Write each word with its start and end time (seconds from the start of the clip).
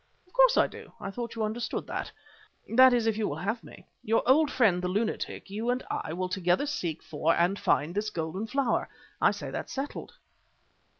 "Of 0.25 0.33
course 0.33 0.57
I 0.57 0.65
do. 0.65 0.91
I 0.99 1.11
thought 1.11 1.35
you 1.35 1.43
understood 1.43 1.85
that. 1.85 2.11
That 2.67 2.91
is, 2.91 3.05
if 3.05 3.17
you 3.19 3.27
will 3.27 3.35
have 3.35 3.63
me. 3.63 3.85
Your 4.03 4.27
old 4.27 4.49
friend, 4.49 4.81
the 4.81 4.87
lunatic, 4.87 5.51
you 5.51 5.69
and 5.69 5.83
I 5.91 6.11
will 6.11 6.27
together 6.27 6.65
seek 6.65 7.03
for 7.03 7.35
and 7.35 7.59
find 7.59 7.93
this 7.93 8.09
golden 8.09 8.47
flower. 8.47 8.89
I 9.21 9.29
say 9.29 9.51
that's 9.51 9.71
settled." 9.73 10.13